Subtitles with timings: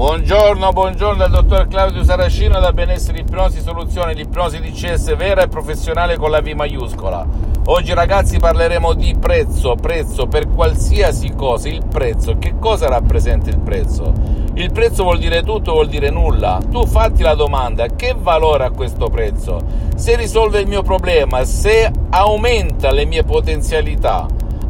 [0.00, 5.48] Buongiorno, buongiorno dal dottor Claudio Saracino da Benessere Ipnosi Soluzione di Ipnosi DCS vera e
[5.48, 7.26] professionale con la V maiuscola.
[7.66, 13.58] Oggi ragazzi parleremo di prezzo, prezzo per qualsiasi cosa, il prezzo, che cosa rappresenta il
[13.58, 14.10] prezzo?
[14.54, 16.60] Il prezzo vuol dire tutto, vuol dire nulla.
[16.70, 19.60] Tu fatti la domanda, che valore ha questo prezzo?
[19.96, 24.26] Se risolve il mio problema, se aumenta le mie potenzialità,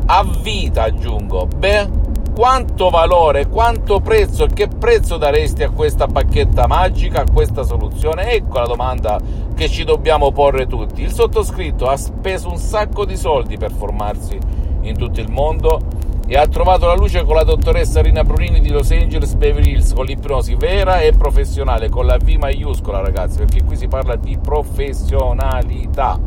[0.06, 1.99] a vita aggiungo, beh
[2.34, 8.32] quanto valore, quanto prezzo, che prezzo daresti a questa bacchetta magica, a questa soluzione?
[8.32, 9.20] Ecco la domanda
[9.54, 11.02] che ci dobbiamo porre tutti.
[11.02, 14.38] Il sottoscritto ha speso un sacco di soldi per formarsi
[14.82, 15.80] in tutto il mondo
[16.26, 19.92] e ha trovato la luce con la dottoressa Rina Brunini di Los Angeles Beverly Hills
[19.92, 24.38] con l'ipnosi vera e professionale, con la V maiuscola ragazzi, perché qui si parla di
[24.38, 26.18] professionalità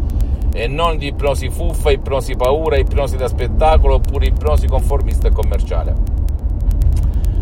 [0.54, 5.96] e non di ipnosi fuffa, ipnosi paura, ipnosi da spettacolo oppure ipnosi conformista e commerciale.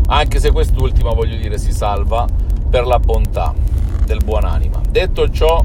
[0.06, 2.26] Anche se quest'ultima, voglio dire, si salva
[2.68, 3.54] per la bontà
[4.06, 4.80] del buonanima.
[4.90, 5.62] Detto ciò,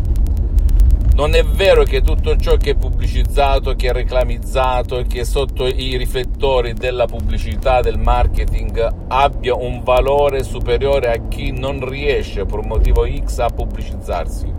[1.15, 5.65] non è vero che tutto ciò che è pubblicizzato, che è reclamizzato, che è sotto
[5.65, 12.59] i riflettori della pubblicità, del marketing, abbia un valore superiore a chi non riesce per
[12.59, 14.53] un motivo X a pubblicizzarsi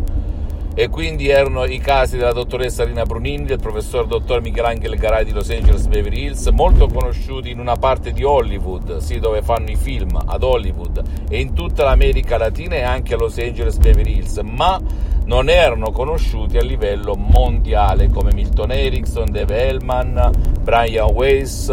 [0.79, 5.33] e quindi erano i casi della dottoressa Rina Brunini, del professor dottor Michelangelo Garai di
[5.33, 9.75] Los Angeles Beverly Hills, molto conosciuti in una parte di Hollywood, sì, dove fanno i
[9.75, 14.39] film ad Hollywood e in tutta l'America Latina e anche a Los Angeles Beverly Hills,
[14.45, 14.81] ma
[15.25, 20.31] non erano conosciuti a livello mondiale come Milton Erickson, Dave Hellman,
[20.63, 21.73] Brian Weiss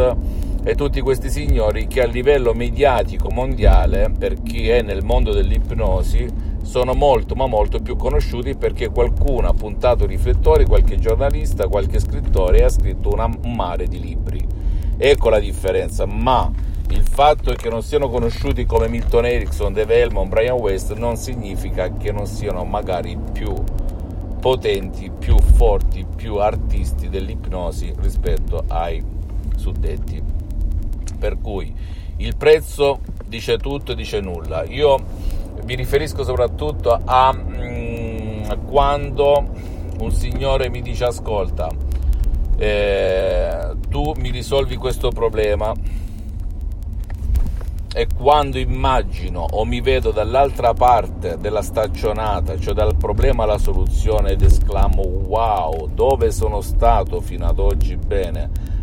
[0.63, 6.53] e tutti questi signori che a livello mediatico mondiale, per chi è nel mondo dell'ipnosi,
[6.65, 11.99] sono molto ma molto più conosciuti perché qualcuno ha puntato i riflettori, qualche giornalista, qualche
[11.99, 14.45] scrittore e ha scritto una, un mare di libri.
[14.97, 16.51] Ecco la differenza, ma
[16.89, 21.95] il fatto che non siano conosciuti come Milton Erickson, Dave Hellman, Brian West non significa
[21.95, 23.53] che non siano magari più
[24.39, 29.03] potenti, più forti, più artisti dell'ipnosi rispetto ai
[29.55, 30.21] suddetti.
[31.17, 31.73] Per cui
[32.17, 34.63] il prezzo dice tutto e dice nulla.
[34.63, 35.24] Io
[35.65, 39.47] mi riferisco soprattutto a mm, quando
[39.99, 41.69] un signore mi dice ascolta,
[42.57, 45.73] eh, tu mi risolvi questo problema
[47.97, 54.31] e quando immagino o mi vedo dall'altra parte della staccionata, cioè dal problema alla soluzione
[54.31, 58.74] ed esclamo wow, dove sono stato fino ad oggi bene?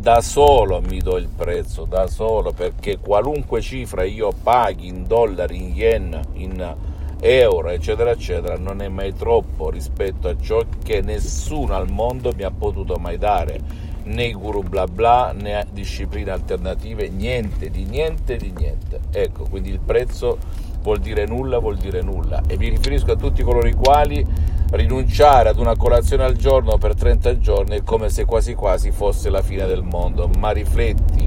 [0.00, 5.56] Da solo mi do il prezzo, da solo, perché qualunque cifra io paghi in dollari,
[5.56, 6.76] in yen, in
[7.20, 12.44] euro, eccetera, eccetera, non è mai troppo rispetto a ciò che nessuno al mondo mi
[12.44, 13.60] ha potuto mai dare,
[14.04, 19.00] né guru bla bla, né discipline alternative, niente, di niente, di niente.
[19.10, 20.38] Ecco, quindi il prezzo
[20.80, 22.42] vuol dire nulla, vuol dire nulla.
[22.46, 24.24] E mi riferisco a tutti coloro i quali
[24.70, 29.30] rinunciare ad una colazione al giorno per 30 giorni è come se quasi quasi fosse
[29.30, 31.26] la fine del mondo, ma rifletti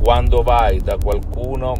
[0.00, 1.74] quando vai da qualcuno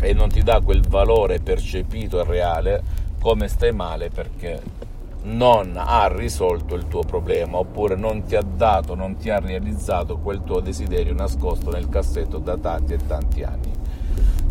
[0.00, 2.82] e non ti dà quel valore percepito e reale,
[3.20, 4.84] come stai male perché
[5.22, 10.18] non ha risolto il tuo problema oppure non ti ha dato, non ti ha realizzato
[10.18, 13.72] quel tuo desiderio nascosto nel cassetto da tanti e tanti anni.